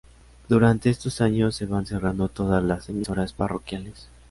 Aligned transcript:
Durante 0.49 0.89
estos 0.89 1.21
años 1.21 1.55
se 1.55 1.67
van 1.67 1.85
cerrando 1.85 2.27
todas 2.27 2.63
las 2.63 2.89
emisoras 2.89 3.33
parroquiales. 3.33 4.09